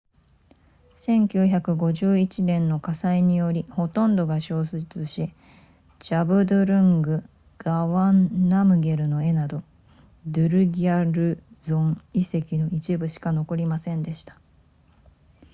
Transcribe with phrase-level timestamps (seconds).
[0.95, 5.31] 1951年の火災によりほとんどが焼失し
[5.99, 7.21] ジャブドゥルング
[7.59, 9.61] ガワンナムゲルの絵など
[10.25, 14.39] ドゥルギャルゾン遺跡の一部しか残りませんでした